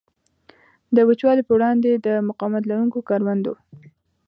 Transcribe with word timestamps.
د 0.95 0.97
وچوالي 1.09 1.43
په 1.45 1.51
وړاندې 1.57 1.89
د 1.95 2.07
مقاومت 2.29 2.63
لرونکو 2.71 2.99
کروندو. 3.09 3.53